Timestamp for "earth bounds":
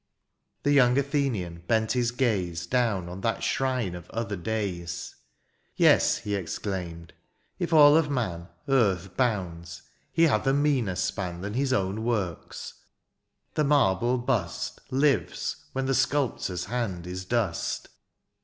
8.67-9.83